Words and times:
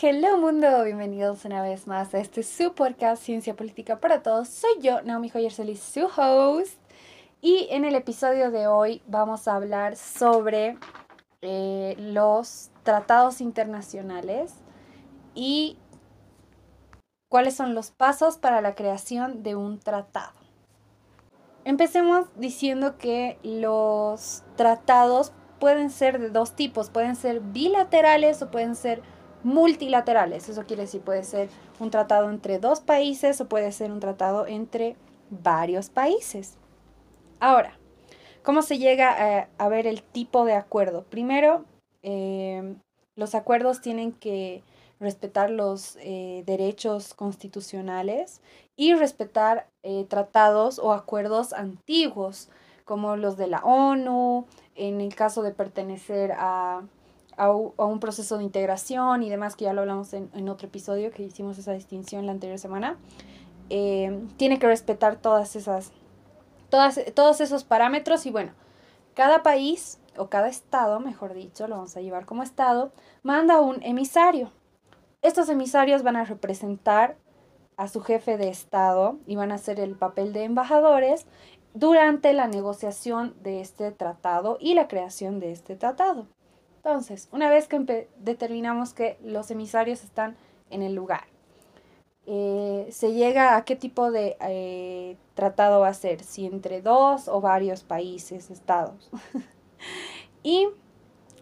Hello 0.00 0.36
mundo, 0.36 0.84
bienvenidos 0.84 1.44
una 1.44 1.60
vez 1.60 1.88
más 1.88 2.14
a 2.14 2.18
este 2.18 2.44
su 2.44 2.72
podcast 2.72 3.20
Ciencia 3.20 3.56
Política 3.56 3.98
para 3.98 4.22
Todos. 4.22 4.48
Soy 4.48 4.80
yo, 4.80 5.02
Naomi 5.02 5.28
Joyersely, 5.28 5.74
su 5.74 6.08
host. 6.16 6.78
Y 7.40 7.66
en 7.72 7.84
el 7.84 7.96
episodio 7.96 8.52
de 8.52 8.68
hoy 8.68 9.02
vamos 9.08 9.48
a 9.48 9.56
hablar 9.56 9.96
sobre 9.96 10.78
eh, 11.42 11.96
los 11.98 12.70
tratados 12.84 13.40
internacionales 13.40 14.54
y 15.34 15.78
cuáles 17.28 17.56
son 17.56 17.74
los 17.74 17.90
pasos 17.90 18.36
para 18.38 18.60
la 18.60 18.76
creación 18.76 19.42
de 19.42 19.56
un 19.56 19.80
tratado. 19.80 20.38
Empecemos 21.64 22.28
diciendo 22.36 22.98
que 22.98 23.40
los 23.42 24.44
tratados 24.54 25.32
pueden 25.58 25.90
ser 25.90 26.20
de 26.20 26.30
dos 26.30 26.54
tipos, 26.54 26.88
pueden 26.88 27.16
ser 27.16 27.40
bilaterales 27.40 28.40
o 28.42 28.50
pueden 28.52 28.76
ser 28.76 29.02
multilaterales. 29.42 30.48
Eso 30.48 30.64
quiere 30.64 30.82
decir, 30.82 31.00
puede 31.00 31.24
ser 31.24 31.48
un 31.78 31.90
tratado 31.90 32.30
entre 32.30 32.58
dos 32.58 32.80
países 32.80 33.40
o 33.40 33.48
puede 33.48 33.72
ser 33.72 33.90
un 33.90 34.00
tratado 34.00 34.46
entre 34.46 34.96
varios 35.30 35.90
países. 35.90 36.56
Ahora, 37.40 37.78
¿cómo 38.42 38.62
se 38.62 38.78
llega 38.78 39.46
a, 39.58 39.68
ver 39.68 39.86
el 39.86 40.02
tipo 40.02 40.44
de 40.44 40.54
acuerdo? 40.54 41.04
Primero, 41.04 41.64
eh, 42.02 42.74
los 43.14 43.34
acuerdos 43.34 43.80
tienen 43.80 44.12
que 44.12 44.62
respetar 45.00 45.50
los 45.50 45.96
eh, 46.00 46.42
derechos 46.46 47.14
constitucionales 47.14 48.40
y 48.76 48.94
respetar 48.94 49.68
eh, 49.82 50.04
tratados 50.08 50.78
o 50.78 50.92
acuerdos 50.92 51.52
antiguos, 51.52 52.48
como 52.84 53.16
los 53.16 53.36
de 53.36 53.48
la 53.48 53.58
ONU, 53.58 54.46
en 54.74 55.00
el 55.00 55.14
caso 55.14 55.42
de 55.42 55.52
pertenecer 55.52 56.32
a 56.32 56.82
a, 57.38 57.50
un 57.50 58.00
proceso 58.00 58.36
de 58.36 58.44
integración 58.44 59.22
y 59.22 59.30
demás, 59.30 59.56
que 59.56 59.64
ya 59.64 59.72
lo 59.72 59.80
hablamos 59.80 60.12
en, 60.12 60.48
otro 60.48 60.66
episodio, 60.66 61.10
que 61.10 61.22
hicimos 61.22 61.56
esa 61.58 61.72
distinción 61.72 62.26
la 62.26 62.32
anterior 62.32 62.58
semana, 62.58 62.96
eh, 63.70 64.20
tiene 64.36 64.58
que 64.58 64.66
respetar 64.66 65.16
todas 65.16 65.56
esas, 65.56 65.92
todas, 66.68 67.00
todos 67.14 67.40
esos 67.40 67.64
parámetros 67.64 68.26
y 68.26 68.30
bueno, 68.30 68.52
cada 69.14 69.42
país 69.42 69.98
o 70.16 70.28
cada 70.28 70.48
estado, 70.48 71.00
mejor 71.00 71.32
dicho, 71.32 71.68
lo 71.68 71.76
vamos 71.76 71.96
a 71.96 72.00
llevar 72.00 72.26
como 72.26 72.42
estado, 72.42 72.92
manda 73.22 73.60
un 73.60 73.82
emisario. 73.82 74.50
Estos 75.22 75.48
emisarios 75.48 76.02
van 76.02 76.16
a 76.16 76.24
representar 76.24 77.16
a 77.76 77.88
su 77.88 78.00
jefe 78.00 78.36
de 78.36 78.48
estado 78.48 79.18
y 79.26 79.36
van 79.36 79.52
a 79.52 79.56
hacer 79.56 79.78
el 79.80 79.94
papel 79.96 80.32
de 80.32 80.44
embajadores 80.44 81.26
durante 81.74 82.32
la 82.32 82.48
negociación 82.48 83.34
de 83.42 83.60
este 83.60 83.92
tratado 83.92 84.58
y 84.60 84.74
la 84.74 84.88
creación 84.88 85.38
de 85.38 85.52
este 85.52 85.76
tratado. 85.76 86.26
Entonces, 86.78 87.28
una 87.32 87.50
vez 87.50 87.66
que 87.66 88.08
determinamos 88.18 88.94
que 88.94 89.18
los 89.22 89.50
emisarios 89.50 90.04
están 90.04 90.36
en 90.70 90.82
el 90.82 90.94
lugar, 90.94 91.24
eh, 92.26 92.86
se 92.90 93.14
llega 93.14 93.56
a 93.56 93.64
qué 93.64 93.74
tipo 93.74 94.10
de 94.12 94.36
eh, 94.40 95.16
tratado 95.34 95.80
va 95.80 95.88
a 95.88 95.94
ser, 95.94 96.22
si 96.22 96.46
entre 96.46 96.80
dos 96.80 97.26
o 97.26 97.40
varios 97.40 97.82
países, 97.82 98.50
estados. 98.50 99.10
y 100.42 100.68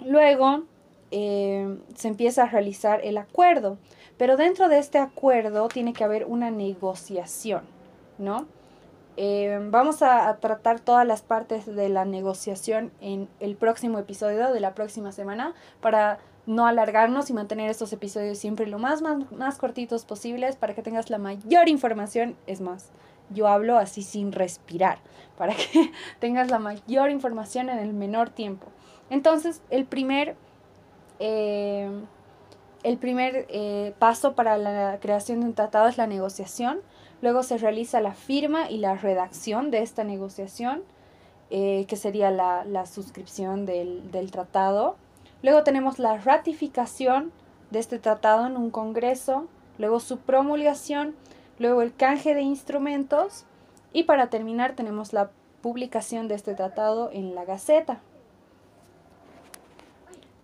luego 0.00 0.62
eh, 1.10 1.78
se 1.94 2.08
empieza 2.08 2.44
a 2.44 2.46
realizar 2.46 3.00
el 3.04 3.18
acuerdo, 3.18 3.78
pero 4.16 4.36
dentro 4.36 4.68
de 4.68 4.78
este 4.78 4.98
acuerdo 4.98 5.68
tiene 5.68 5.92
que 5.92 6.04
haber 6.04 6.24
una 6.24 6.50
negociación, 6.50 7.64
¿no? 8.16 8.46
Eh, 9.16 9.58
vamos 9.70 10.02
a, 10.02 10.36
tratar 10.40 10.80
todas 10.80 11.06
las 11.06 11.22
partes 11.22 11.64
de 11.66 11.88
la 11.88 12.04
negociación 12.04 12.92
en 13.00 13.28
el 13.40 13.56
próximo 13.56 13.98
episodio 13.98 14.52
de 14.52 14.60
la 14.60 14.74
próxima 14.74 15.10
semana 15.10 15.54
para 15.80 16.18
no 16.44 16.66
alargarnos 16.66 17.30
y 17.30 17.32
mantener 17.32 17.70
estos 17.70 17.92
episodios 17.92 18.38
siempre 18.38 18.66
lo 18.66 18.78
más, 18.78 19.00
más, 19.02 19.32
más 19.32 19.58
cortitos 19.58 20.04
posibles 20.04 20.56
para 20.56 20.74
que 20.74 20.82
tengas 20.82 21.08
la 21.08 21.18
mayor 21.18 21.68
información. 21.68 22.36
Es 22.46 22.60
más, 22.60 22.90
yo 23.30 23.48
hablo 23.48 23.78
así 23.78 24.02
sin 24.02 24.32
respirar 24.32 24.98
para 25.38 25.54
que 25.54 25.92
tengas 26.18 26.50
la 26.50 26.58
mayor 26.58 27.10
información 27.10 27.70
en 27.70 27.78
el 27.78 27.92
menor 27.92 28.30
tiempo. 28.30 28.66
Entonces, 29.08 29.62
el 29.70 29.86
primer, 29.86 30.36
eh, 31.20 31.88
el 32.86 32.98
primer 32.98 33.46
eh, 33.48 33.94
paso 33.98 34.36
para 34.36 34.56
la 34.56 35.00
creación 35.00 35.40
de 35.40 35.46
un 35.46 35.54
tratado 35.54 35.88
es 35.88 35.98
la 35.98 36.06
negociación. 36.06 36.78
Luego 37.20 37.42
se 37.42 37.58
realiza 37.58 38.00
la 38.00 38.14
firma 38.14 38.70
y 38.70 38.78
la 38.78 38.94
redacción 38.94 39.72
de 39.72 39.82
esta 39.82 40.04
negociación, 40.04 40.84
eh, 41.50 41.84
que 41.88 41.96
sería 41.96 42.30
la, 42.30 42.86
suscripción 42.86 43.66
del, 43.66 44.12
del, 44.12 44.30
tratado. 44.30 44.94
Luego 45.42 45.64
tenemos 45.64 45.98
la 45.98 46.16
ratificación 46.18 47.32
de 47.72 47.80
este 47.80 47.98
tratado 47.98 48.46
en 48.46 48.56
un 48.56 48.70
congreso, 48.70 49.48
luego 49.78 49.98
su 49.98 50.18
promulgación, 50.18 51.16
luego 51.58 51.82
el 51.82 51.92
canje 51.92 52.36
de 52.36 52.42
instrumentos 52.42 53.46
y 53.92 54.04
para 54.04 54.30
terminar 54.30 54.76
tenemos 54.76 55.12
la 55.12 55.30
publicación 55.60 56.28
de 56.28 56.36
este 56.36 56.54
tratado 56.54 57.10
en 57.12 57.34
la 57.34 57.44
Gaceta. 57.44 57.98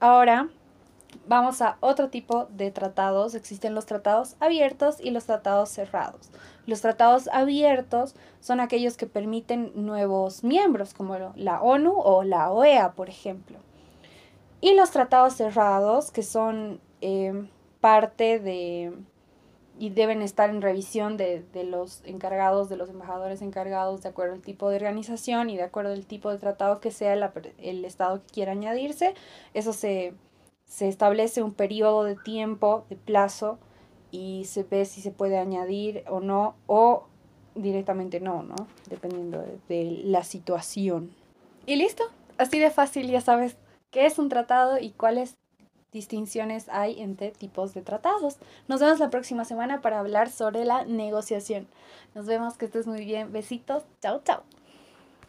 Ahora 0.01 0.49
vamos 1.27 1.63
a 1.63 1.77
otro 1.81 2.09
tipo 2.09 2.47
de 2.47 2.71
tratados. 2.71 3.35
Existen 3.35 3.75
los 3.75 3.87
tratados 3.87 4.37
abiertos 4.41 5.01
y 5.01 5.11
los 5.11 5.25
tratados 5.25 5.71
cerrados. 5.71 6.31
Los 6.67 6.81
tratados 6.81 7.29
abiertos 7.29 8.15
son 8.41 8.61
aquellos 8.61 8.97
que 8.97 9.07
permiten 9.07 9.73
nuevos 9.75 10.45
miembros, 10.45 10.95
como 10.95 11.17
la 11.35 11.63
ONU 11.63 11.93
o 11.97 12.23
la 12.25 12.51
OEA, 12.51 12.93
por 12.93 13.09
ejemplo. 13.09 13.59
Y 14.61 14.75
los 14.75 14.91
tratados 14.91 15.35
cerrados, 15.35 16.11
que 16.11 16.23
son 16.23 16.81
eh, 17.01 17.49
parte 17.81 18.39
de 18.39 18.93
y 19.79 19.91
deben 19.91 20.23
estar 20.23 20.51
en 20.51 20.63
revisión 20.63 21.17
de, 21.17 21.45
los 21.69 22.03
encargados, 22.05 22.69
de 22.69 22.77
los 22.77 22.91
embajadores 22.91 23.43
encargados, 23.43 24.03
de 24.03 24.11
acuerdo 24.11 24.35
al 24.35 24.43
tipo 24.43 24.69
de 24.69 24.77
organización 24.77 25.51
y 25.51 25.57
de 25.57 25.65
acuerdo 25.65 25.93
al 25.93 26.07
tipo 26.07 26.31
de 26.31 26.39
tratado 26.39 26.81
que 26.81 26.91
sea 26.91 27.15
el 27.15 27.85
Estado 27.85 28.23
que 28.23 28.33
quiera 28.33 28.53
añadirse. 28.53 29.15
Eso 29.55 29.73
se, 29.73 30.15
se 30.65 30.89
establece 30.89 31.43
un 31.43 31.53
periodo 31.53 32.05
de 32.05 32.17
tiempo, 32.17 32.85
de 32.89 32.97
plazo, 32.97 33.59
y 34.11 34.45
se 34.45 34.63
ve 34.63 34.85
si 34.85 35.01
se 35.01 35.11
puede 35.11 35.39
añadir 35.39 36.05
o 36.09 36.21
no, 36.21 36.55
o 36.67 37.05
directamente 37.55 38.21
no, 38.21 38.43
¿no? 38.43 38.55
Dependiendo 38.89 39.45
de, 39.69 40.03
la 40.05 40.23
situación. 40.23 41.15
Y 41.67 41.77
listo, 41.77 42.05
así 42.39 42.59
de 42.59 42.71
fácil 42.71 43.11
ya 43.11 43.21
sabes 43.21 43.57
qué 43.91 44.07
es 44.07 44.19
un 44.19 44.29
tratado 44.29 44.79
y 44.79 44.91
cuáles 44.91 45.37
distinciones 45.93 46.69
hay 46.71 47.01
entre 47.01 47.31
tipos 47.31 47.75
de 47.75 47.83
tratados. 47.83 48.39
Nos 48.69 48.81
vemos 48.81 48.99
la 48.99 49.11
próxima 49.11 49.45
semana 49.45 49.81
para 49.81 49.99
hablar 49.99 50.31
sobre 50.31 50.65
la 50.65 50.85
negociación. 50.85 51.67
Nos 52.15 52.27
vemos, 52.27 52.57
que 52.57 52.65
estés 52.65 52.87
muy 52.87 53.05
bien. 53.05 53.33
Besitos. 53.33 53.85
Chao, 54.01 54.23
chao. 54.25 54.43